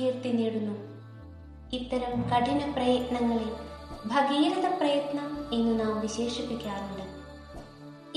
കീർത്തി 0.00 0.28
നേടുന്നു. 0.28 0.96
ഇത്തരം 1.72 2.22
കഠിന 2.22 2.70
പ്രയത്നങ്ങളെ 2.70 3.56
ഭഗീരഥ 4.06 4.74
പ്രയത്നം 4.74 5.54
എന്ന് 5.54 5.80
നാം 5.80 6.00
വിശേഷിപ്പിക്കാറുണ്ട്. 6.00 7.06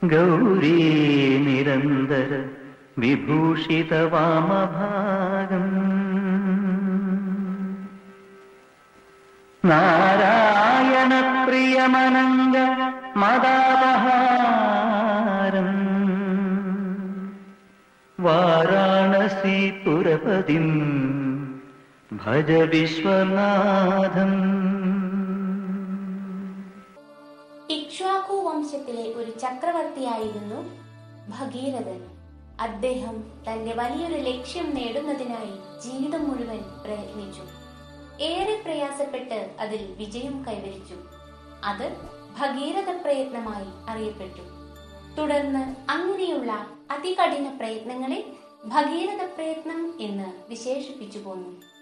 ഗൗരീ 0.08 1.38
നിരന്തര 1.38 2.44
വിഭൂഷിതവാമഭാഗം. 2.98 5.94
നാരായണപ്രിയമനംഗ 9.64 12.56
മദാപഹാരം 13.16 15.74
വാരാണസീപുരപതിം 18.20 21.13
ഭജ 22.14 22.50
വിശ്വനാഥം. 22.50 24.32
ഇക്ഷ്വാകു 27.70 28.34
വംശത്തിലെ 28.34 29.02
ഒരു 29.02 29.30
ചക്രവർത്തിയായിരുന്നു 29.30 30.60
ഭഗീരഥൻ. 31.38 32.06
അദ്ദേഹം 32.60 33.24
തന്റെ 33.48 33.74
വലിയൊരു 33.74 34.14
ലക്ഷ്യം 34.14 34.74
നേടുന്നതിനായി 34.74 35.80
ജീവിതം 35.82 36.28
മുഴുവൻ 36.28 36.60
പ്രയത്നിച്ചു. 36.84 37.42
ഏറെ 38.20 38.62
പ്രയാസപ്പെട്ട് 38.64 39.50
അതിൽ 39.60 39.94
വിജയം 39.98 40.44
കൈവരിച്ചു. 40.48 40.94
അത് 41.64 41.92
ഭഗീരഥ 42.40 42.96
പ്രയത്നമായി 43.02 43.90
അറിയപ്പെട്ടു. 43.90 44.40
തുടർന്ന് 45.20 45.90
അങ്ങനെയുള്ള 45.90 46.66
അതികഠിന 46.90 47.56
പ്രയത്നങ്ങളെ 47.56 48.26
ഭഗീരഥ 48.64 49.24
പ്രയത്നം 49.34 49.94
എന്ന് 50.00 50.50
വിശേഷിപ്പിച്ചു 50.50 51.18
പോന്നു. 51.18 51.73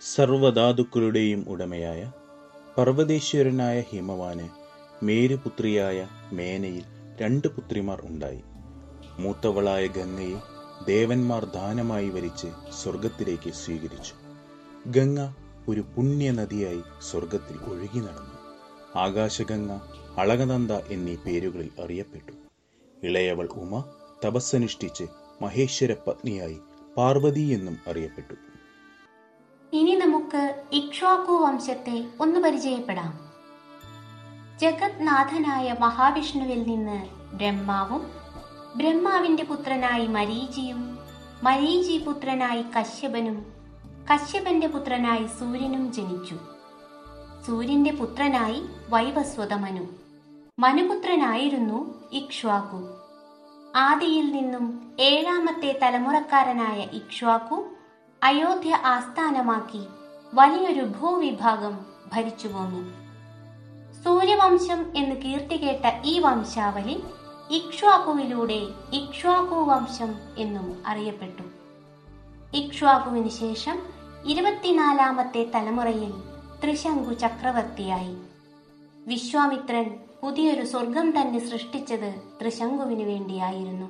സർവധാതുക്കളുടെയും 0.00 1.44
ഉടമയായ 1.48 2.10
പർവതേശ്വരനായ 2.78 3.80
ഹിമവാന് 3.80 4.46
മേരുപുത്രിയായ 5.02 6.08
മേനയിൽ 6.32 6.84
രണ്ട് 7.20 7.48
പുത്രിമാർ 7.48 8.00
ഉണ്ടായി. 8.00 8.42
മൂത്തവളായ 9.18 9.86
ഗംഗയെ 9.86 10.38
ദേവന്മാർ 10.86 11.44
ദാനമായി 11.44 12.08
വരിച്ച് 12.08 12.48
സ്വർഗത്തിലേക്ക് 12.70 13.50
സ്വീകരിച്ചു. 13.52 14.14
ഗംഗ 14.86 15.20
ഒരു 15.68 15.80
പുണ്യ 15.96 16.30
നദിയായി 16.30 16.82
സ്വർഗത്തിൽ 17.00 17.56
ഒഴുകി 17.72 17.98
നടന്നു. 17.98 18.38
ആകാശഗംഗ 18.96 19.70
അളകനന്ദ 20.18 20.72
എന്നീ 20.72 21.16
പേരുകളിൽ 21.16 21.70
അറിയപ്പെട്ടു. 21.84 22.32
ഇളയവൾ 23.02 23.48
ഉമ 23.52 23.84
തപസ്സനുഷ്ഠിച്ച് 24.24 25.04
മഹേശ്വര 25.42 25.92
പത്നിയായി 26.06 26.58
പാർവതി 26.96 27.40
എന്നും 27.40 27.76
അറിയപ്പെട്ടു. 27.90 28.53
ഇനി 29.74 29.94
നമുക്ക് 29.94 30.64
ഇക്ഷ്വാകു 30.72 31.32
വംശത്തെ 31.32 32.04
ഒന്ന് 32.20 32.40
പരിചയപ്പെടാം. 32.40 33.20
ജഗത്നാഥനായ 34.58 35.76
മഹാവിഷ്ണുവിൽ 35.80 36.62
നിന്ന് 36.62 37.08
ബ്രഹ്മാവും 37.36 38.10
ബ്രഹ്മാവിന്റെ 38.76 39.44
പുത്രനായി 39.44 40.06
മരീചിയും 40.06 40.98
മരീചി 41.42 41.98
പുത്രനായി 41.98 42.64
കശ്യപനും 42.78 43.52
കശ്യപന്റെ 44.12 44.66
പുത്രനായി 44.66 45.26
സൂര്യനും 45.26 45.92
ജനിച്ചു. 45.92 46.36
സൂര്യന്റെ 47.46 47.90
പുത്രനായി 47.90 48.62
വൈവസ്വത 48.88 49.54
മനു 49.54 49.86
മനുപുത്രനായിരുന്നു 50.58 52.08
ഇക്ഷ്വാകു 52.12 52.90
ആദിയിൽ 53.76 54.32
നിന്നും 54.32 54.96
ഏഴാമത്തെ 55.00 55.78
തലമുറക്കാരനായ 55.82 56.80
ഇക്ഷ്വാകു 56.80 57.73
അയോധ്യ 58.24 58.74
ആസ്ഥാനമാക്കി 58.74 59.86
വലിയൊരു 60.34 60.80
ഭൂവിഭാഗം 60.80 61.86
ഭരിച്ചു 62.12 62.48
പോന്നു. 62.48 62.94
സൂര്യവംശം 64.04 64.96
എന്ന് 64.96 65.16
കീർത്തികേട്ട 65.22 66.02
ഈ 66.04 66.18
വംശാവലി 66.18 67.02
ഇക്ഷ്വാകുവിലൂടെ 67.50 68.66
ഇക്ഷ്വാകു 68.92 69.54
വംശം 69.54 70.14
എന്നും 70.38 70.82
അറിയപ്പെട്ടു. 70.86 71.42
ഇക്ഷ്വാകുവിന് 72.56 73.28
ശേഷം 73.28 73.82
ഇരുപത്തിനാലാമത്തെ 74.26 75.50
തലമുറയിൽ 75.54 76.12
ത്രിശങ്കു 76.64 77.14
ചക്രവർത്തിയായി. 77.14 78.16
വിശ്വാമിത്രൻ 79.06 80.00
പുതിയൊരു 80.22 80.64
സ്വർഗം 80.66 81.20
തന്നെ 81.20 81.46
സൃഷ്ടിച്ചത് 81.46 82.22
ത്രിശങ്കുവിന് 82.40 83.02
വേണ്ടിയായിരുന്നു. 83.02 83.86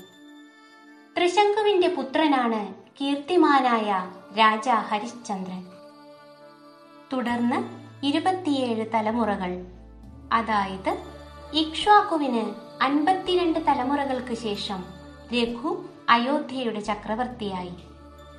ത്രിശങ്കുവിന്റെ 1.16 1.88
പുത്രനാണ് 1.88 2.83
കീർത്തിമാനായ 3.00 4.12
രാജ 4.38 4.68
ഹരിശ്ചന്ദ്രൻ. 4.68 5.64
തുടർന്ന് 7.12 7.56
ഇരുപത്തിയേഴ് 8.06 8.86
തലമുറകൾ. 8.94 9.66
അതായത് 10.32 11.02
ഇക്ഷ്വാക്കുവിന് 11.52 12.54
അൻപത്തിരണ്ട് 12.82 13.58
തലമുറകൾക്ക് 13.58 14.34
ശേഷം 14.34 14.84
രഘു 15.34 15.84
അയോധ്യയുടെ 16.08 16.80
ചക്രവർത്തിയായി. 16.80 17.72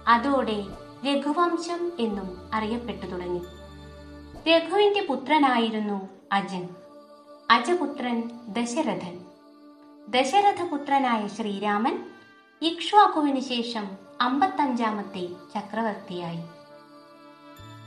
അതോടെ 0.07 0.63
രഘുവംശം 1.05 1.91
എന്നും 1.99 2.49
അറിയപ്പെട്ടു 2.53 3.05
തുടങ്ങി. 3.05 3.41
രഘുവിന്റെ 4.49 5.05
പുത്രനായിരുന്നു 5.09 6.09
അജൻ. 6.31 6.69
അജപുത്രൻ 7.49 8.29
ദശരഥൻ. 8.47 9.25
ദശരഥപുത്രനായ 10.07 11.27
ശ്രീരാമൻ 11.27 12.03
ഇക്ഷ്വാക്കുവിന് 12.61 13.39
ശേഷം 13.39 14.04
അമ്പത്തഞ്ചാമത്തെ 14.21 15.27
ചക്രവർത്തിയായി. 15.55 16.39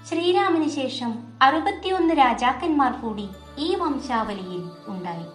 ശ്രീരാമന് 0.04 0.68
ശേഷം 0.68 1.38
അറുപത്തിയൊന്ന് 1.42 2.14
രാജാക്കന്മാർ 2.14 3.00
കൂടി 3.00 3.28
ഈ 3.58 3.74
വംശാവലിയിൽ 3.74 4.70
ഉണ്ടായി. 4.86 5.26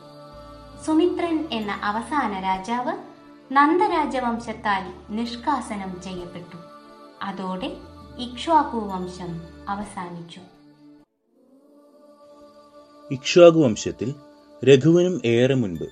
സുമിത്രൻ 0.86 1.50
എന്ന 1.52 1.72
അവസാന 1.72 2.40
രാജാവ് 2.40 2.98
നന്ദരാജവംശത്താൽ 3.52 4.94
നിഷ്കാസനം 5.10 6.02
ചെയ്യപ്പെട്ടു. 6.02 6.58
അതോടെ 7.22 7.78
ഇക്ഷ്വാകു 8.18 8.78
വംശം 8.78 9.42
അവസാനിച്ചു. 9.70 10.40
ഇക്ഷ്വാകു 13.12 13.60
വംശത്തിൽ 13.60 14.16
രഘുവിനും 14.66 15.22
ഏറെ 15.26 15.54
മുൻപ് 15.54 15.86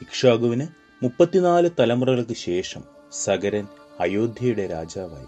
ഇക്ഷ്വാകുവിന് 0.00 0.66
മുപ്പത്തിനാല് 1.02 1.70
തലമുറകൾക്ക് 1.78 2.34
ശേഷം 2.34 2.82
സഗരൻ 3.12 3.66
അയോധ്യയുടെ 4.00 4.66
രാജാവായി. 4.66 5.26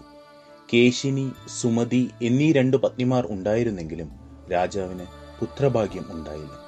കേശിനി 0.73 1.31
സുമതി 1.47 2.11
എന്നീ 2.21 2.51
രണ്ട് 2.51 2.77
പത്നിമാർ 2.77 3.27
ഉണ്ടായിരുന്നെങ്കിലും 3.29 4.11
രാജാവിന് 4.51 5.05
പുത്രഭാഗ്യം 5.39 6.05
ഉണ്ടായില്ല. 6.09 6.65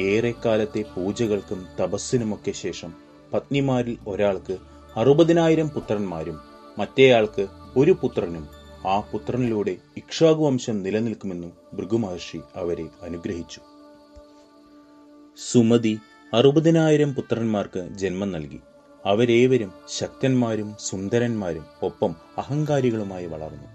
ഏറെക്കാലത്തെ 0.00 0.84
പൂജകൾക്കും 0.96 1.66
തപസ്സിനുമൊക്കെ 1.80 2.50
ശേഷം 2.50 2.94
പത്നിമാരിൽ 3.32 3.98
ഒരാൾക്ക് 4.06 4.58
അറുപതിനായിരം 4.96 5.68
പുത്രന്മാരും 5.68 6.40
മറ്റേയാൾക്ക് 6.78 7.46
ഒരു 7.76 7.90
പുത്രനും 7.90 8.48
ആ 8.86 9.00
പുത്രനിലൂടെ 9.00 9.76
ഇക്ഷ്വാകു 9.96 10.46
വംശം 10.46 10.82
നിലനിൽക്കുമെന്നും 10.82 11.52
ഭൃഗുമഹർഷി 11.74 12.40
അവരെ 12.56 12.86
അനുഗ്രഹിച്ചു. 13.02 13.60
സുമതി 15.52 15.98
അറുപതിനായിരം 16.34 17.14
പുത്രന്മാർക്ക് 17.14 17.88
ജന്മം 17.94 18.32
നൽകി. 18.32 18.60
അവരേവരും 19.06 19.72
ശക്തന്മാരും 19.88 20.76
സുന്ദരന്മാരും 20.80 21.66
ഒപ്പം 21.82 22.16
അഹങ്കാരികളുമായി 22.38 23.26
വളർന്നു. 23.26 23.68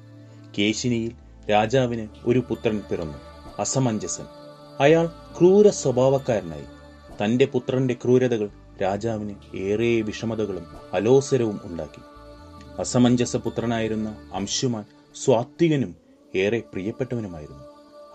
കേശിനിയിൽ 0.58 1.12
രാജാവിന് 1.52 2.08
ഒരു 2.26 2.40
പുത്രൻ 2.40 2.82
പിറന്നു 2.92 3.18
അസമഞ്ജസൻ. 3.60 4.26
അയാൾ 4.80 5.08
ക്രൂര 5.08 5.70
സ്വഭാവക്കാരനായി. 5.70 6.64
തന്റെ 7.24 7.46
പുത്രന്റെ 7.46 7.94
ക്രൂരതകൾ 7.94 8.50
രാജാവിന് 8.82 9.58
ഏറെ 9.58 10.02
വിഷമതകളും 10.02 10.66
അലോസരവും 10.94 11.60
ഉണ്ടാക്കി. 11.64 12.02
അസമഞ്ജസ 12.80 13.36
പുത്രനായിരുന്ന 13.36 14.30
അംശുമാൻ 14.34 14.86
സ്വാത്വികനും 15.16 15.96
ഏറെ 16.36 16.60
പ്രിയപ്പെട്ടവനുമായിരുന്നു. 16.60 17.64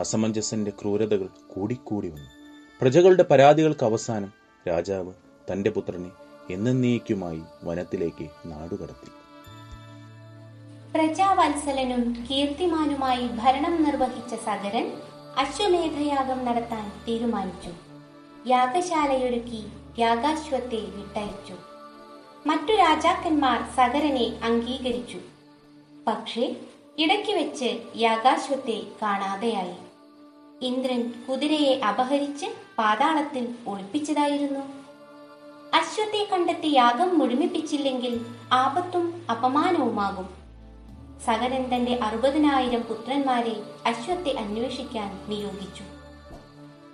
അസമഞ്ജസന്റെ 0.00 0.70
ക്രൂരതകൾ 0.70 1.28
കൂടിക്കൂടി 1.55 2.08
വന്നു. 2.08 2.31
പ്രജകളുടെ 2.81 3.22
പരാതികൾക്ക് 3.22 3.84
അവസാനം 3.84 4.32
രാജാവ് 4.69 5.12
തന്റെ 5.52 5.70
പുത്രനെ 5.70 6.28
എന്നേക്കുമായി 6.50 7.43
വനത്തിലേക്ക് 7.65 8.29
നാടുകടത്തി. 8.47 9.11
പ്രജാവത്സലനും 10.93 12.27
കീർത്തിമാനുമായി 12.31 13.29
ഭരണം 13.29 13.83
നിർവഹിച്ച 13.83 14.35
സഗരൻ 14.35 14.93
അശ്വമേധയാഗം 15.37 16.45
നടത്താൻ 16.45 16.93
തീരുമാനിച്ചു. 17.09 17.71
യാഗശാലയൊരുക്കി 18.47 19.65
യാഗാശ്വത്തെ 19.99 20.77
വിട്ടയച്ചു. 20.77 21.55
മറ്റു 22.47 22.73
രാജാക്കന്മാർ 22.73 23.62
സഗരനെ 23.77 24.41
അംഗീകരിച്ചു. 24.43 25.19
പക്ഷേ 26.06 26.56
ഇടയ്ക്ക് 26.99 27.31
വെച്ച് 27.31 27.83
യാഗാശ്വത്തെ 27.97 28.83
കാണാതെയായി. 29.03 29.75
ഇന്ദ്രൻ 30.62 31.12
കുതിരയെ 31.29 31.81
അപഹരിച്ച് 31.85 32.47
പാതാളത്തിൽ 32.79 33.55
ഒളിപ്പിച്ചതായിരുന്നു. 33.69 34.78
അശ്വത്തെ 35.75 36.29
കണ്ടെത്തി 36.32 36.67
യാഗം 36.67 37.19
മുഴുമിപ്പിച്ചില്ലെങ്കിൽ 37.19 38.26
ആപത്തും 38.53 39.26
അപമാനവുമാകും. 39.31 40.29
സകരൻ 41.26 41.75
തന്റെ 41.75 41.99
അറുപതിനായിരം 42.03 42.82
പുത്രന്മാരെ 42.82 43.62
അശ്വത്തെ 43.87 44.38
അന്വേഷിക്കാൻ 44.38 45.20
നിയോഗിച്ചു. 45.29 45.82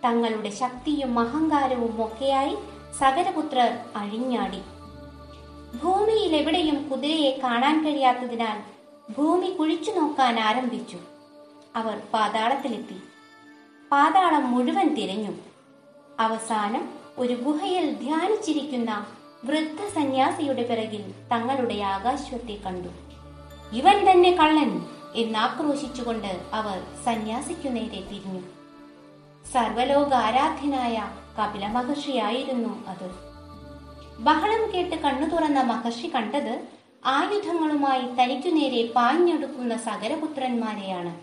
തങ്ങളുടെ 0.04 0.50
ശക്തിയും 0.50 1.18
അഹങ്കാരവും 1.18 2.04
ഒക്കെയായി 2.04 2.56
സകരപുത്രർ 2.98 3.78
അഴിഞ്ഞാടി. 3.96 4.60
ഭൂമിയിൽ 5.82 6.36
എവിടെയും 6.36 6.88
കുതിരയെ 6.88 7.40
കാണാൻ 7.42 7.84
കഴിയാത്തതിനാൽ 7.84 8.58
ഭൂമി 9.12 9.50
കുഴിച്ചു 9.50 9.90
നോക്കാൻ 9.90 10.40
ആരംഭിച്ചു. 10.40 10.98
അവർ 11.76 12.02
പാതാളത്തിലെത്തി. 12.14 12.96
പാതാളം 13.92 14.50
മുഴുവൻ 14.50 14.94
തിരഞ്ഞു. 14.94 15.32
അവസാനം 16.20 17.03
ഒരു 17.18 17.34
ഗുഹയിൽ 17.34 17.94
ധ്യാനിച്ചിരിക്കുന്ന 17.94 19.06
വൃദ്ധ 19.44 19.80
സന്യാസിയുടെ 19.94 20.62
പിറകിൽ 20.62 21.14
തങ്ങളുടെ 21.32 21.74
ആകാശത്തെ 21.80 22.58
കണ്ടു. 22.66 22.88
ഇവൻ 23.72 24.10
തന്നെ 24.10 24.30
കള്ളൻ 24.30 24.70
എന്നാക്രോശിച്ചുകൊണ്ട് 25.14 26.40
അവർ 26.52 26.82
സന്യാസിക്കു 27.04 27.68
നേരെ 27.68 28.00
തിരിഞ്ഞു. 28.10 28.40
സർവലോക 29.52 30.14
ആരാധ്യനായ 30.14 30.96
കപില 31.38 31.66
മഹർഷിയായിരുന്നു 31.66 32.86
അത്. 32.88 33.08
ബഹളം 34.18 34.74
കേട്ട് 34.74 34.96
കണ്ണു 34.96 35.26
തുറന്ന 35.26 35.60
മഹർഷി 35.60 36.10
കണ്ടത് 36.14 36.68
ആയുധങ്ങളുമായി 37.04 38.02
തനിക്കു 38.18 38.48
നേരെ 38.48 38.92
പാഞ്ഞെടുക്കുന്ന 38.92 39.76
സകരപുത്രന്മാരെയാണ് 39.76 41.14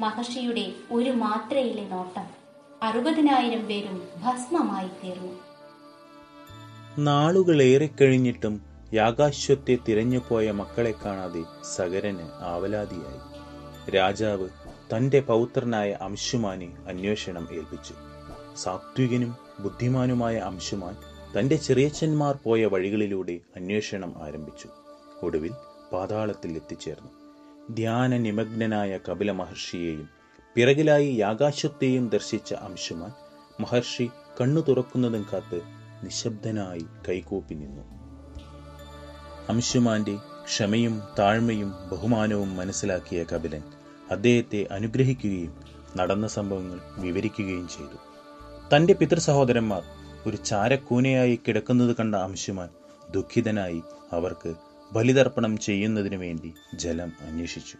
മഹർഷിയുടെ 0.00 0.66
ഒരു 0.92 1.10
മാത്രയിലെ 1.10 1.84
നോട്ടം. 1.88 2.45
അറുപതിനായിരം 2.82 3.66
പേരും 3.66 4.08
ഭസ്മമായി 4.16 4.88
തീർന്നു. 4.88 5.32
നാളുകളേറെ 6.98 7.88
കഴിഞ്ഞിട്ടും 8.00 8.60
യാഗാശ്വത്തെ 8.94 9.78
തിരഞ്ഞുപോയ 9.88 10.50
മക്കളെ 10.50 10.94
കാണാതെ 11.04 11.44
സഗരന് 11.76 12.22
ആവലാതിയായി. 12.22 13.36
രാജാവ് 13.90 14.48
തന്റെ 14.96 15.20
പൗത്രനായ 15.20 15.90
അംശുമാനെ 15.92 16.76
അന്വേഷണം 16.88 17.48
ഏൽപ്പിച്ചു. 17.52 17.94
സാത്വികനും 18.56 19.36
ബുദ്ധിമാനുമായ 19.60 20.36
അംശുമാൻ 20.36 20.96
തന്റെ 21.38 21.56
ചെറിയച്ഛന്മാർ 21.56 22.38
പോയ 22.44 22.66
വഴികളിലൂടെ 22.66 23.40
അന്വേഷണം 23.56 24.22
ആരംഭിച്ചു. 24.22 24.68
ഒടുവിൽ 25.22 25.52
പാതാളത്തിൽ 25.92 26.52
എത്തിച്ചേർന്നു. 26.52 27.10
ധ്യാന 27.74 28.16
നിമഗ്നനായ 28.16 28.98
കപില 29.08 29.30
മഹർഷിയെയും 29.30 30.15
പിറകിലായി 30.56 31.20
ആകാശത്തെയും 31.20 32.08
ദർശിച്ച 32.08 32.54
അംശുമാൻ 32.54 33.10
മഹർഷി 33.60 34.10
കണ്ണു 34.40 34.60
തുറക്കുന്നതും 34.68 35.26
കാത്ത് 35.32 35.58
നിശബ്ദനായി 36.04 36.84
കൈകൂപ്പി 37.08 37.54
നിന്നു. 37.54 37.82
അംശുമാന്റെ 39.48 40.14
ക്ഷമയും 40.44 41.02
താഴ്മയും 41.18 41.72
ബഹുമാനവും 41.92 42.56
മനസ്സിലാക്കിയ 42.56 43.24
കപിലൻ 43.32 43.62
അദ്ദേഹത്തെ 44.10 44.68
അനുഗ്രഹിക്കുകയും 44.70 45.52
നടന്ന 45.96 46.26
സംഭവങ്ങൾ 46.26 46.80
വിവരിക്കുകയും 46.98 47.68
ചെയ്തു. 47.68 47.98
തന്റെ 48.72 48.94
പിതൃസഹോദരന്മാർ 48.94 49.82
ഒരു 50.26 50.36
ചാരക്കൂനയായി 50.36 51.40
കിടക്കുന്നത് 51.48 51.96
കണ്ട 51.96 52.14
അംശുമാൻ 52.14 52.68
ദുഃഖിതനായി 53.10 53.82
അവർക്ക് 54.12 54.54
ബലിതർപ്പണം 54.92 55.58
ചെയ്യുന്നതിനു 55.58 56.16
വേണ്ടി 56.16 56.54
ജലം 56.74 57.12
അന്വേഷിച്ചു. 57.28 57.76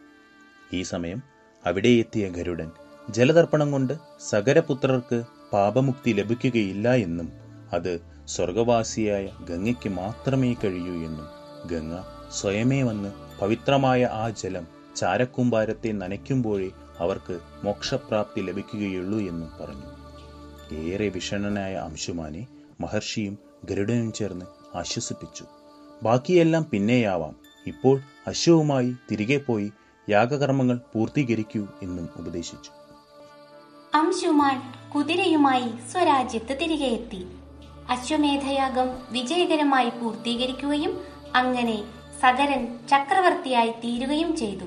ഈ 0.77 0.83
സമയം 0.83 1.36
അവിടെ 1.65 1.89
എത്തിയ 1.89 2.29
ഗരുഡൻ 2.29 2.71
ജലതർപ്പണം 3.11 3.73
കൊണ്ട് 3.73 3.93
സകരപുത്രർക്ക് 4.21 5.25
പാപമുക്തി 5.53 6.13
ലഭിക്കുകയില്ല 6.13 6.95
എന്നും 6.95 7.33
അത് 7.73 7.93
സ്വർഗവാസിയായ 8.25 9.29
ഗംഗയ്ക്ക് 9.49 9.89
മാത്രമേ 9.89 10.55
കഴിയൂ 10.55 10.95
എന്നും 11.09 11.29
ഗംഗ 11.69 11.95
സ്വയമേ 12.33 12.83
വന്ന് 12.83 13.11
പവിത്രമായ 13.41 14.05
ആ 14.05 14.31
ജലം 14.31 14.67
ചാരക്കൂമ്പാരത്തെ 14.97 15.93
നനയ്ക്കുമ്പോഴേ 15.93 16.71
അവർക്ക് 16.99 17.41
മോക്ഷപ്രാപ്തി 17.65 18.41
ലഭിക്കുകയുള്ളൂ 18.41 19.19
എന്നും 19.19 19.51
പറഞ്ഞു. 19.61 19.91
ഏറെ 20.77 21.09
വിഷണനായ 21.09 21.75
അംശുമാനെ 21.75 22.47
മഹർഷിയും 22.81 23.39
ഗരുഡനും 23.65 24.13
ചേർന്ന് 24.13 24.47
ആശ്വസിപ്പിച്ചു. 24.77 25.45
ബാക്കിയെല്ലാം 26.03 26.67
പിന്നെയാവാം. 26.73 27.35
ഇപ്പോൾ 27.67 28.01
അശ്വവുമായി 28.27 28.95
തിരികെ 29.11 29.39
പോയി 29.39 29.69
യാഗകർമ്മങ്ങൾ 30.09 30.81
പൂർത്തീകരിക്കൂ 30.95 31.67
എന്നും 31.83 32.09
ഉപദേശിച്ചു. 32.17 32.71
അംശുമാൻ 33.95 34.91
കുതിരയുമായി 34.91 35.91
സ്വരാജ്യത്ത് 35.91 36.49
തിരികെ 36.49 36.85
എത്തി. 36.85 37.27
അശ്വമേധയാഗം 37.91 38.89
വിജയകരമായി 39.11 39.91
പൂർത്തീകരിക്കുകയും 39.91 41.05
അങ്ങനെ 41.35 41.85
സകരൻ 42.23 42.79
ചക്രവർത്തിയായി 42.91 43.71
തീരുകയും 43.71 44.37
ചെയ്തു. 44.37 44.65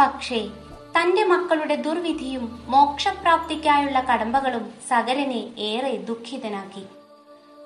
പക്ഷേ 0.00 0.48
തന്റെ 0.96 1.24
മക്കളുടെ 1.24 1.76
ദുർവിധിയും 1.76 2.62
മോക്ഷപ്രാപ്തിക്കായുള്ള 2.68 4.00
കടമ്പകളും 4.00 4.72
സകരനെ 4.88 5.48
ഏറെ 5.58 5.96
ദുഃഖിതനാക്കി. 5.96 6.84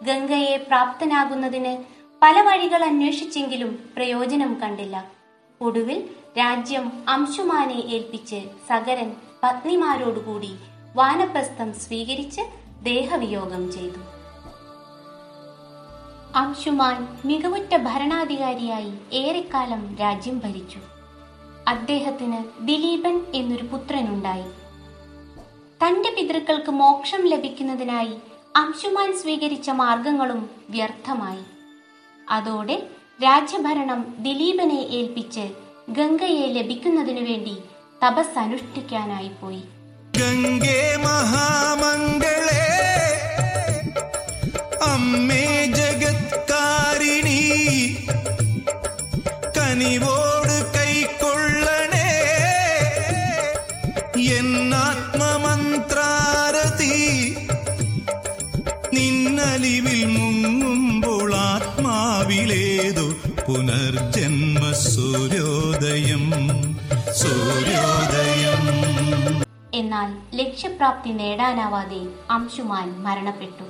ഗംഗയെ 0.05 0.57
പ്രാപ്തനാകുന്നതിന് 0.57 1.85
പല 2.23 2.41
വഴികൾ 2.41 2.85
അന്വേഷിച്ചെങ്കിലും 2.85 3.91
പ്രയോജനം 3.97 4.61
കണ്ടില്ല. 4.61 5.11
ഒടുവിൽ 5.61 6.09
രാജ്യം 6.39 7.05
അംശുമാനെ 7.09 7.75
ഏൽപ്പിച്ച് 7.75 8.49
സകരൻ 8.69 9.13
പത്നിമാരോടുകൂടി 9.43 10.57
വാനപ്രസ്ഥം 10.97 11.75
സ്വീകരിച്ച് 11.75 12.41
ദേഹവിയോഗം 12.83 13.73
ചെയ്തു. 13.73 13.99
അംശുമാൻ 16.37 17.19
മികവുറ്റ 17.25 17.77
ഭരണാധികാരിയായി 17.77 18.93
ഏറെക്കാലം 19.13 19.97
രാജ്യം 20.01 20.39
ഭരിച്ചു. 20.39 20.79
അദ്ദേഹത്തിന് 21.69 22.45
ദിലീപൻ 22.61 23.23
എന്നൊരു 23.35 23.63
പുത്രനുണ്ടായി. 23.63 24.49
തന്റെ 25.87 26.15
പിതൃക്കൾക്ക് 26.17 26.71
മോക്ഷം 26.71 27.27
ലഭിക്കുന്നതിനായി 27.27 28.15
അംശുമാൻ 28.57 29.17
സ്വീകരിച്ച 29.17 29.71
മാർഗങ്ങളും 29.71 30.51
വ്യർത്ഥമായി. 30.71 31.45
അതോടെ 32.29 32.91
രാജ്യഭരണം 33.25 34.15
ദിലീപനെ 34.19 34.81
ഏൽപ്പിച്ച് 34.91 35.70
ഗംഗയെ 35.91 36.47
ലഭിക്കുന്നതിനു 36.53 37.21
വേണ്ടി 37.21 37.55
തപസ് 38.05 38.39
അനുഷ്ഠിക്കാനായി 38.39 39.31
പോയി. 39.41 39.63
ഗംഗേ 40.19 40.81
മഹാമംഗളേ 40.97 42.65
അമ്മേ 44.83 45.45
ജഗത്കാരിണി 45.79 47.41
കനിവോട് 49.59 50.30
സൂര്യോദയം 67.61 68.63
എന്നാൽ 69.75 70.37
ലക്ഷ്യപ്രാപ്തി 70.37 71.11
നേടാനാവാതെ 71.11 72.01
അംശുമാൻ 72.31 73.03
മരണപ്പെട്ടു. 73.03 73.65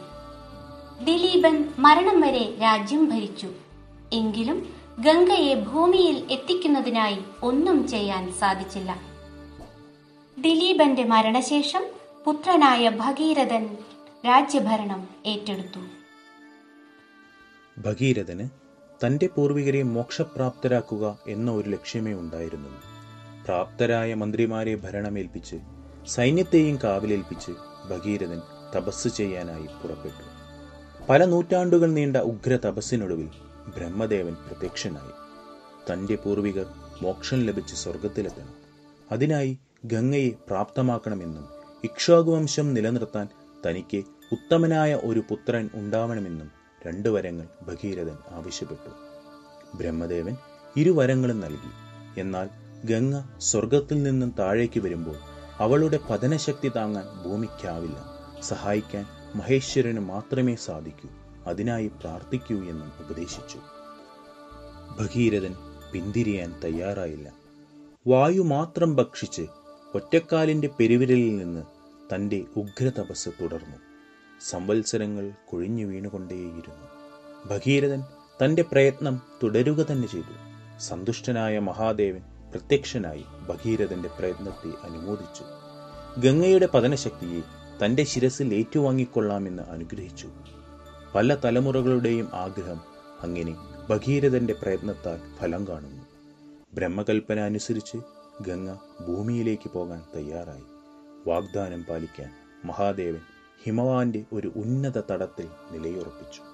ദിലീപൻ 1.04 1.68
മരണം 1.78 2.20
വരെ 2.20 2.58
രാജ്യം 2.62 3.10
ഭരിച്ചു. 3.10 3.48
എങ്കിലും 4.12 4.74
ഗംഗയെ 5.00 5.54
ഭൂമിയിൽ 5.54 6.32
എത്തിക്കുന്നതിനായി 6.32 7.18
ഒന്നും 7.42 7.88
ചെയ്യാൻ 7.88 8.32
സാധിച്ചില്ല. 8.32 9.00
ദിലീപന്റെ 10.38 11.04
മരണശേഷം 11.04 11.86
പുത്രനായ 12.26 12.88
ഭഗീരഥൻ 12.88 13.76
രാജ്യഭരണം 14.26 15.08
ഏറ്റെടുത്തു. 15.26 15.80
ഭഗീരഥന് 17.78 18.48
തന്റെ 19.06 19.26
പൂർവികരെ 19.26 19.82
മോക്ഷപ്രാപ്തരാക്കുക 19.82 21.18
എന്ന 21.28 21.50
ഒരു 21.50 21.70
ലക്ഷ്യമേ 21.70 22.14
ഉണ്ടായിരുന്നു 22.14 22.99
പ്രാപ്തരായ 23.50 24.14
മന്ത്രിമാരെ 24.14 24.74
ഭരണമേൽപ്പിച്ച് 24.76 25.56
സൈന്യത്തെയും 26.06 26.78
കാവലേൽപ്പിച്ച് 26.84 27.52
ഭഗീരഥൻ 27.90 28.42
തപസ് 28.76 29.08
ചെയ്യാനായി 29.08 29.66
പുറപ്പെട്ടു. 29.66 30.24
പല 31.08 31.24
നൂറ്റാണ്ടുകൾ 31.24 31.90
നീണ്ട 31.90 32.16
ഉഗ്ര 32.16 32.56
തപസ്സിനൊടുവിൽ 32.56 33.28
ബ്രഹ്മദേവൻ 33.76 34.34
പ്രത്യക്ഷനായി. 34.34 35.12
തന്റെ 35.92 36.16
പൂർവികർ 36.16 36.66
മോക്ഷം 37.02 37.40
ലഭിച്ച് 37.40 37.74
സ്വർഗത്തിലെത്തണം 37.74 38.54
അതിനായി 39.12 39.58
ഗംഗയെ 39.84 40.30
പ്രാപ്തമാക്കണമെന്നും 40.30 41.48
ഇക്ഷാകുവംശം 41.84 42.74
നിലനിർത്താൻ 42.74 43.28
തനിക്ക് 43.66 44.04
ഉത്തമനായ 44.32 44.94
ഒരു 44.94 45.20
പുത്രൻ 45.28 45.70
ഉണ്ടാവണമെന്നും 45.74 46.50
രണ്ടു 46.86 47.08
വരങ്ങൾ 47.08 47.48
ഭഗീരഥൻ 47.62 48.18
ആവശ്യപ്പെട്ടു. 48.30 48.90
ബ്രഹ്മദേവൻ 49.76 50.36
ഇരുവരങ്ങളും 50.76 51.40
നൽകി. 51.40 51.72
എന്നാൽ 52.20 52.59
ഗംഗ 52.84 53.38
സ്വർഗത്തിൽ 53.38 54.02
നിന്നും 54.02 54.34
താഴേക്ക് 54.38 54.80
വരുമ്പോൾ 54.80 55.16
അവളുടെ 55.58 55.98
പതനശക്തി 56.10 56.68
താങ്ങാൻ 56.68 57.24
ഭൂമിക്കാവില്ല. 57.24 58.04
സഹായിക്കാൻ 58.42 59.06
മഹേശ്വരന് 59.34 60.00
മാത്രമേ 60.00 60.54
സാധിക്കൂ. 60.54 61.08
അതിനായി 61.46 61.86
പ്രാർത്ഥിക്കൂ 61.86 62.54
എന്നും 62.54 62.92
ഉപദേശിച്ചു. 63.00 63.58
ഭഗീരഥൻ 65.00 65.54
പിന്തിരിയാൻ 65.92 66.60
തയ്യാറായില്ല. 66.64 67.32
വായു 68.06 68.40
മാത്രം 68.40 68.96
ഭക്ഷിച്ച് 68.96 69.42
ഒറ്റക്കാലിന്റെ 69.94 70.68
പെരുവിരലിൽ 70.68 71.36
നിന്ന് 71.36 71.62
തന്റെ 72.14 72.44
ഉഗ്രതപസ് 72.56 73.28
തുടർന്നു. 73.28 73.76
സംവത്സരങ്ങൾ 74.50 75.32
കൊഴിഞ്ഞു 75.48 75.84
വീണുകൊണ്ടേയിരുന്നു. 75.84 76.88
ഭഗീരഥൻ 77.46 78.04
തന്റെ 78.44 78.62
പ്രയത്നം 78.62 79.20
തുടരുക 79.42 79.86
തന്നെ 79.90 80.08
ചെയ്തു. 80.08 80.34
സന്തുഷ്ടനായ 80.78 81.58
മഹാദേവൻ 81.58 82.39
പ്രത്യക്ഷനായി 82.50 83.24
ഭഗീരഥന്റെ 83.48 84.08
പ്രയത്നത്തെ 84.18 84.70
അനുമോദിച്ചു. 84.82 85.44
ഗംഗയുടെ 86.20 86.68
പതനശക്തിയെ 86.74 87.40
തന്റെ 87.84 88.04
ശിരസിൽ 88.04 88.54
ഏറ്റുവാങ്ങിക്കൊള്ളാമെന്ന് 88.54 89.62
അനുഗ്രഹിച്ചു. 89.62 90.28
പല 91.14 91.36
തലമുറകളുടെയും 91.44 92.28
ആഗ്രഹം 92.32 92.80
അങ്ങനെ 93.22 93.56
ഭഗീരഥന്റെ 93.90 94.52
പ്രയത്നത്താൽ 94.52 95.20
ഫലം 95.38 95.68
കാണുന്നു. 95.68 96.04
ബ്രഹ്മകൽപ്പന 96.74 97.40
അനുസരിച്ച് 97.40 97.96
ഗംഗ 98.42 98.70
ഭൂമിയിലേക്ക് 99.06 99.70
പോകാൻ 99.70 100.02
തയ്യാറായി. 100.16 100.62
വാഗ്ദാനം 101.26 101.84
പാലിക്കാൻ 101.84 102.30
മഹാദേവൻ 102.64 103.20
ഹിമവാന്റെ 103.64 104.24
ഒരു 104.32 104.52
ഉന്നത 104.56 105.00
തടത്തിൽ 105.10 105.46
നിലയുറപ്പിച്ചു. 105.70 106.49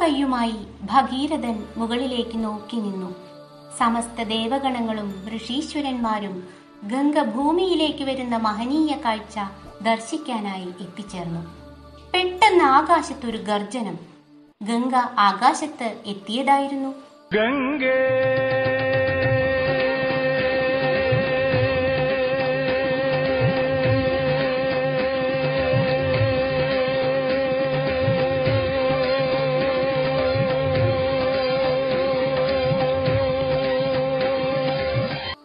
കൂപ്പുകൈയുമായി 0.00 0.54
ഭഗീരഥൻ 0.82 1.56
മുകളിലേക്ക് 1.76 2.36
നോക്കി 2.44 2.76
നിന്നു. 2.76 3.10
സമസ്ത 3.78 4.22
ദേവഗണങ്ങളും 4.22 5.08
ഋഷീശ്വരന്മാരും 5.36 6.36
ഗംഗ 6.84 7.22
ഭൂമിയിലേക്ക് 7.22 8.04
വരുന്ന 8.04 8.36
മഹനീയ 8.36 8.94
കാഴ്ച 9.04 9.36
ദർശിക്കാനായി 9.82 10.68
എത്തിച്ചേർന്നു. 10.80 11.42
പെട്ടെന്ന് 12.14 12.64
ആകാശത്തൊരു 12.64 13.36
ഗർജനം. 13.36 13.98
ഗംഗ 14.62 14.94
ആകാശത്ത് 15.18 15.94
എത്തിയതായിരുന്നു. 16.06 16.90
ഗംഗേ 17.34 17.96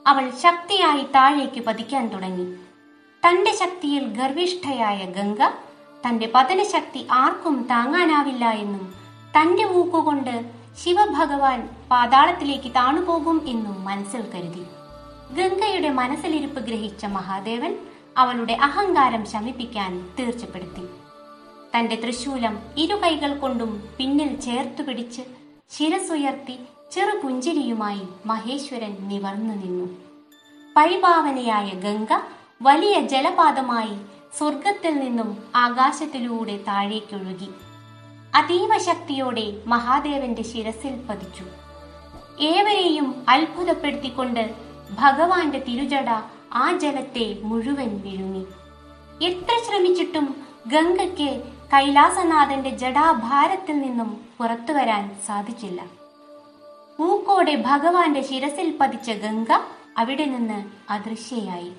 അവൾ 0.05 0.25
ശക്തിയായി 0.43 1.03
താഴേക്ക് 1.15 1.62
പതിക്കാൻ 1.62 2.03
തുടങ്ങി. 2.07 2.45
തന്റെ 3.24 3.51
ശക്തിയിൽ 3.62 4.03
ഗർവിഷ്ഠയായ 4.17 5.00
ഗംഗ 5.17 5.41
തന്റെ 6.03 6.27
പതനശക്തി 6.35 7.01
ആർക്കും 7.12 7.55
താങ്ങാനാവില്ല 7.71 8.45
എന്നും 8.63 8.83
തന്റെ 9.38 9.65
മൂക്കുകൊണ്ട് 9.65 10.35
ശിവഭഗവാൻ 10.81 11.59
പാതാളത്തിലേക്ക് 11.91 12.69
താണുപോകും 12.75 13.38
എന്നും 13.47 13.77
മനസ്സിൽ 13.83 14.24
കരുതി. 14.33 14.63
ഗംഗയുടെ 15.38 15.89
മനസ്സിലിരിപ്പ് 15.89 16.62
ഗ്രഹിച്ച 16.67 17.05
മഹാദേവൻ 17.05 17.74
അവളുടെ 18.17 18.53
അഹങ്കാരം 18.67 19.25
ശമിപ്പിക്കാൻ 19.25 19.91
തീർച്ചപ്പെടുത്തി. 20.19 20.85
തന്റെ 21.74 21.95
തൃശൂലം 21.95 22.55
ഇരു 22.77 22.95
കൈകൾ 22.95 23.31
കൊണ്ടും 23.38 23.71
പിന്നിൽ 23.97 24.31
ചേർത്തു 24.39 24.83
പിടിച്ച് 24.83 25.24
ശിരസുയർത്തി 25.71 26.55
ചെറുപുഞ്ചിരിയുമായി 26.92 28.01
മഹേശ്വരൻ 28.25 28.98
നിവർന്നു 29.00 29.54
നിന്നു. 29.54 29.86
പരിപാവനയായ 30.77 31.70
ഗംഗ 31.70 32.08
വലിയ 32.62 33.01
ജലപാതമായി 33.01 33.98
സ്വർഗത്തിൽ 34.38 34.94
നിന്നും 34.94 35.44
ആകാശത്തിലൂടെ 35.56 36.58
താഴേക്കൊഴുകി. 36.58 37.50
അതീവ 38.36 38.77
ശക്തിയോടെ 38.77 39.63
മഹാദേവന്റെ 39.68 40.44
ശിരസിൽ 40.44 41.08
പതിച്ചു. 41.10 41.44
ഏവരെയും 42.44 43.25
അത്ഭുതപ്പെടുത്തിക്കൊണ്ട് 43.30 44.56
ഭഗവാന്റെ 45.00 45.60
തിരുജട 45.60 46.10
ആ 46.54 46.77
ജലത്തെ 46.77 47.38
മുഴുവൻ 47.44 47.89
വിഴുങ്ങി. 47.98 48.46
എത്ര 49.25 49.54
ശ്രമിച്ചിട്ടും 49.68 50.36
ഗംഗയ്ക്ക് 50.68 51.44
കൈലാസനാഥന്റെ 51.74 52.70
ജടാഭാരത്തിൽ 52.70 53.77
നിന്നും 53.77 54.25
പുറത്തു 54.38 54.74
വരാൻ 54.74 55.15
സാധിച്ചില്ല. 55.27 56.04
ഊക്കോടെ 57.02 57.56
ഭഗവാന്റെ 57.56 58.22
ശിരസിൽ 58.22 58.78
പതിച്ച 58.82 59.12
ഗംഗ 59.12 59.48
അവിടെ 59.98 60.25
നിന്ന് 60.25 60.92
അദൃശ്യയായി. 60.92 61.72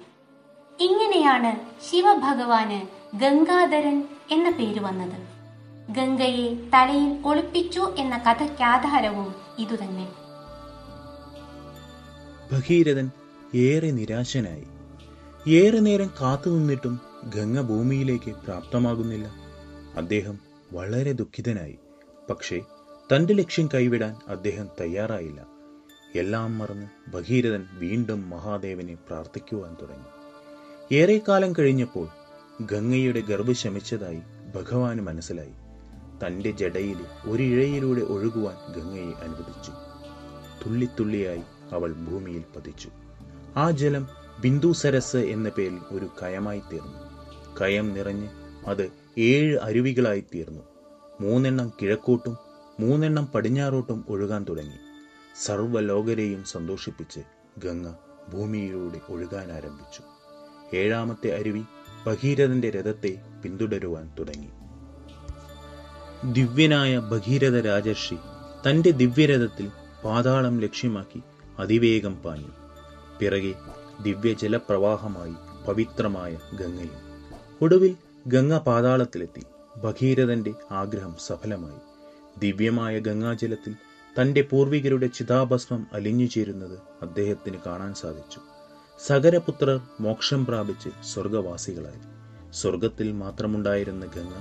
ഇങ്ങനെയാണ് 0.80 1.56
ശിവഭഗവാന് 1.90 2.86
ഗംഗാധരൻ 3.16 4.02
എന്ന 4.30 4.50
പേര് 4.50 4.80
വന്നത്. 4.80 5.36
ഗംഗയെ 5.92 6.70
തലയിൽ 6.74 7.22
ഒളിപ്പിച്ചു 7.26 7.94
എന്ന 7.98 8.18
കഥയ്ക്കാധാരവും 8.18 9.34
ഇതുതന്നെ. 9.58 10.12
ഭഗീരഥൻ 12.52 13.10
ഏറെ 13.54 13.90
നിരാശനായി. 13.90 14.66
ഏറെ 15.50 15.78
നേരം 15.78 16.10
കാത്തുനിന്നിട്ടും 16.20 17.00
ഗംഗ 17.24 17.60
ഭൂമിയിലേക്ക് 17.60 18.30
പ്രാപ്തമാകുന്നില്ല. 18.30 19.34
അദ്ദേഹം 19.96 20.38
വളരെ 20.72 21.12
ദുഃഖിതനായി. 21.12 21.78
പക്ഷേ 22.30 22.60
തന്റെ 23.14 23.34
ലക്ഷ്യം 23.34 23.68
കൈവിടാൻ 23.74 24.16
അദ്ദേഹം 24.28 24.68
തയ്യാറായില്ല. 24.80 25.46
എല്ലാം 26.14 26.58
മറന്ന് 26.58 27.10
ഭഗീരഥൻ 27.10 27.64
വീണ്ടും 27.72 28.30
മഹാദേവനെ 28.30 28.94
പ്രാർത്ഥിക്കുവാൻ 28.94 29.76
തുടങ്ങി. 29.82 30.04
ഏറെക്കാലം 30.94 31.52
കഴിഞ്ഞപ്പോൾ 31.58 32.08
ഗംഗയുടെ 32.60 33.20
ഗർഭ 33.20 33.52
ശമിച്ചതായി 33.52 34.20
ഭഗവാന് 34.54 35.00
മനസ്സിലായി. 35.00 35.52
തന്റെ 36.26 36.50
ജടയിൽ 36.50 36.96
ഒരിഴയിലൂടെ 37.24 38.00
ഒഴുകുവാൻ 38.00 38.72
ഗംഗയെ 38.72 39.12
അനുവദിച്ചു. 39.24 39.70
തുള്ളിത്തുള്ളിയായി 40.66 41.42
അവൾ 41.72 41.92
ഭൂമിയിൽ 41.92 42.42
പതിച്ചു. 42.56 42.90
ആ 43.56 43.70
ജലം 43.70 44.08
ബിന്ദു 44.40 44.72
സരസ് 44.72 45.16
എന്ന 45.16 45.48
പേരിൽ 45.48 45.78
ഒരു 45.90 46.08
കയമായി 46.22 46.62
തീർന്നു. 46.72 46.98
കയം 47.60 47.94
നിറഞ്ഞ് 47.94 48.28
അത് 48.66 48.90
ഏഴ് 49.18 49.58
അരുവികളായി 49.58 50.24
തീർന്നു. 50.34 50.62
മൂന്നെണ്ണം 51.20 51.72
കിഴക്കോട്ടും 51.82 52.45
മൂന്നെണ്ണം 52.80 53.26
പടിഞ്ഞാറോട്ടും 53.26 54.04
ഒഴുകാൻ 54.08 54.46
തുടങ്ങി. 54.48 54.78
സർവലോകരെയും 55.44 56.44
സന്തോഷിപ്പിച്ച് 56.44 57.20
ഗംഗ 57.58 57.88
ഭൂമിയിലൂടെ 58.32 59.00
ഒഴുകാൻ 59.08 59.52
ആരംഭിച്ചു. 59.52 60.02
ഏഴാമത്തെ 60.76 61.38
അരുവി 61.38 61.62
ഭഗീരഥന്റെ 62.06 62.70
രഥത്തെ 62.70 63.18
പിന്തുടരുവാൻ 63.44 64.12
തുടങ്ങി. 64.18 64.48
ദിവ്യനായ 66.32 66.98
ഭഗീരഥ 66.98 67.60
രാജർഷി 67.60 68.14
തന്റെ 68.68 68.90
ദിവ്യരഥത്തിൽ 68.90 69.70
പാതാളം 70.04 70.60
ലക്ഷ്യമാക്കി 70.60 71.22
അതിവേഗം 71.58 72.16
പാഞ്ഞു. 72.16 72.52
പിറകെ 73.20 73.54
ദിവ്യജലപ്രവാഹമായി 74.02 75.34
പവിത്രമായ 75.66 76.38
ഗംഗയും 76.54 77.24
ഒടുവിൽ 77.62 77.96
ഗംഗ 78.26 78.56
പാതാളത്തിലെത്തി. 78.58 79.42
ഭഗീരഥന്റെ 79.78 80.54
ആഗ്രഹം 80.70 81.16
സഫലമായി. 81.26 81.85
ദിവ്യമായ 82.38 82.98
ഗംഗാജലത്തിൽ 82.98 83.74
തന്റെ 84.20 84.42
പൂർവികരുടെ 84.42 85.06
ചിതാഭസ്മം 85.06 85.86
അലിഞ്ഞു 85.92 86.26
ചേരുന്നത് 86.26 86.78
അദ്ദേഹത്തിന് 87.02 87.56
കാണാൻ 87.66 87.94
സാധിച്ചു. 87.94 88.40
സകരപുത്രർ 89.06 89.80
മോക്ഷം 90.00 90.46
പ്രാപിച്ച് 90.46 90.88
സ്വർഗവാസികളായി. 91.04 92.00
സ്വർഗത്തിൽ 92.52 93.12
മാത്രമുണ്ടായിരുന്ന 93.12 94.06
ഗംഗ 94.06 94.32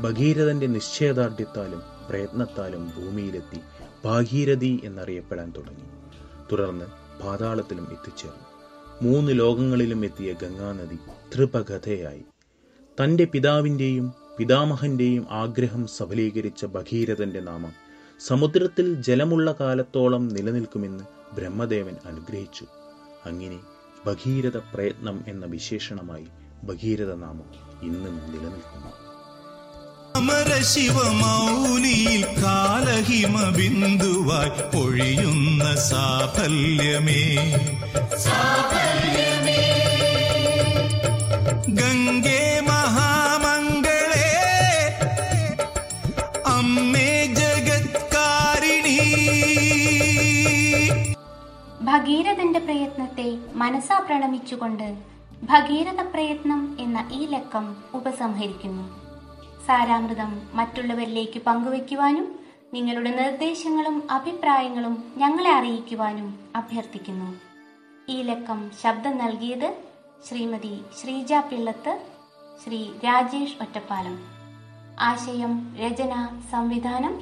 ഭഗീരഥന്റെ 0.00 0.66
നിശ്ചയദാർഢ്യത്താലും 0.66 1.82
പ്രയത്നത്താലും 2.08 2.92
ഭൂമിയിലെത്തി 2.96 3.60
ഭാഗീരഥി 4.04 4.80
എന്നറിയപ്പെടാൻ 4.84 5.52
തുടങ്ങി. 5.56 5.84
തുടർന്ന് 6.52 6.84
പാതാളത്തിലും 7.22 7.88
എത്തിച്ചേർന്നു. 7.90 8.54
മൂന്ന് 9.02 9.38
ലോകങ്ങളിലും 9.38 10.04
എത്തിയ 10.04 10.32
ഗംഗാനദി 10.32 10.96
ത്രിപകഥയായി. 11.34 12.24
തന്റെ 13.02 13.24
പിതാവിന്റെയും 13.24 14.23
പിതാമഹന്റെയും 14.38 15.26
ആഗ്രഹം 15.30 15.86
സഫലീകരിച്ച 15.86 16.64
ഭഗീരഥന്റെ 16.64 17.40
നാമം 17.40 17.72
സമുദ്രത്തിൽ 18.26 18.94
ജലമുള്ള 18.94 19.54
കാലത്തോളം 19.60 20.28
നിലനിൽക്കുമെന്ന് 20.28 21.04
ബ്രഹ്മദേവൻ 21.34 21.96
അനുഗ്രഹിച്ചു. 22.06 22.66
അങ്ങനെ 23.26 23.58
ഭഗീരഥ 24.06 24.56
പ്രയത്നം 24.56 25.24
എന്ന 25.28 25.46
വിശേഷണമായി 25.46 26.26
ഭഗീരഥ 26.64 27.14
നാമം 27.14 27.48
ഇന്നും 27.82 28.14
നിലനിൽക്കുന്നു. 28.14 28.90
അമര 30.16 30.62
ശിവമൗലിയിൽ 30.62 32.42
കാലഹിമ 32.42 33.50
ബിന്ദുവായി 33.50 34.76
പൊഴിയുന്ന 34.76 35.74
സാഫല്യമേ. 35.74 37.22
ഗംഗേ 38.24 39.23
മനസാ 53.74 53.98
പ്രണമിച്ചുകൊണ്ട് 53.98 54.96
ഭഗീരഥ 55.42 56.02
പ്രയത്നം 56.02 56.76
എന്ന 56.80 57.08
ഈ 57.12 57.26
ലക്കം 57.26 57.76
ഉപസംഹരിക്കുന്നു. 57.94 58.82
സാരാമൃതം 59.66 60.42
മറ്റുള്ളവരിലേക്ക് 60.54 61.42
പങ്കുവയ്ക്കുവാനും 61.42 62.38
നിങ്ങളുടെ 62.74 63.10
നിർദ്ദേശങ്ങളും 63.10 64.02
അഭിപ്രായങ്ങളും 64.10 65.04
ഞങ്ങളെ 65.16 65.50
അറിയിക്കുവാനും 65.50 66.38
അഭ്യർത്ഥിക്കുന്നു. 66.56 67.40
ഈ 68.08 68.22
ലക്കം 68.22 68.70
ശബ്ദം 68.82 69.18
നൽകിയത് 69.18 69.74
ശ്രീമതി 70.28 70.80
ശ്രീജ 71.00 71.32
പിള്ളത്ത് 71.32 72.02
ശ്രീ 72.64 72.88
രാജേഷ് 73.04 73.56
ഒറ്റപ്പാലം. 73.60 74.18
ആശയം 75.00 75.76
രചന 75.80 76.40
സംവിധാനം 76.52 77.20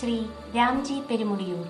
ശ്രീ 0.00 0.18
രാംജി 0.56 1.00
പെരുമുടിയൂർ. 1.10 1.66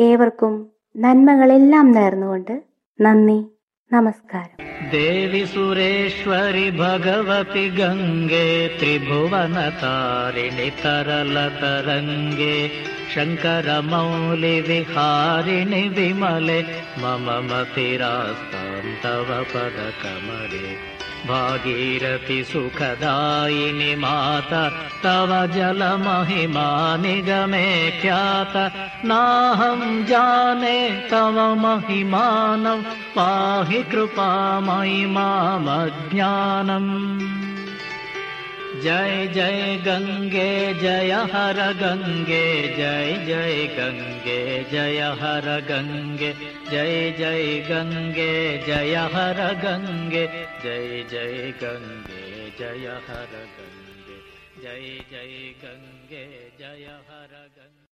ഏവർക്കും 0.00 0.66
നന്മകളെല്ലാം 0.96 1.92
നേർന്നുകൊണ്ട് 1.92 2.62
നന്ദി. 3.00 3.46
नमस्कार। 3.92 4.48
देवि 4.90 5.46
सुरेश्वरि 5.46 6.70
भगवति 6.70 7.68
गङ्गे 7.68 8.68
त्रिभुवनतारिणि 8.68 10.70
तरलतरङ्गे 10.70 12.70
शङ्करमौलिविहारिणि 13.14 15.88
विमले 15.88 16.60
मम 16.98 17.48
मतिरास्तां 17.50 18.94
तव 19.02 19.44
पदकमले। 19.54 20.97
भागीरथि 21.26 22.44
सुखदायिनि 22.44 23.94
माता 23.96 24.68
तव 25.02 25.30
जलमहिमा 25.54 26.96
निगमे 26.96 27.90
ख्यात। 28.02 28.54
नाहं 29.04 30.04
जाने 30.04 31.08
तव 31.10 31.54
महिमानं 31.58 32.82
पाहि 33.16 33.82
कृपामयि 33.82 35.06
मामज्ञानम् 35.06 35.88
जय 38.82 39.26
जय 39.34 39.76
गंगे, 39.86 40.74
जय 40.74 41.12
हर 41.32 41.58
गंगे, 41.72 42.44
जय 42.76 43.12
जय 43.26 43.66
गंगे, 43.78 44.38
जय 44.70 45.00
हर 45.20 45.48
गंगे, 45.60 46.32
जय 46.70 47.10
जय 47.18 47.58
गंगे, 47.70 48.32
जय 48.66 48.94
हर 49.14 49.40
गंगे, 49.64 50.26
जय 50.62 51.04
जय 51.10 51.52
गंगे, 51.62 52.50
जय 52.58 52.86
हर 53.08 53.34
गंगे, 53.56 54.22
जय 54.62 55.04
जय 55.10 55.52
गंगे, 55.64 56.24
जय 56.58 56.86
हर 57.08 57.34
गङ्गे 57.58 57.77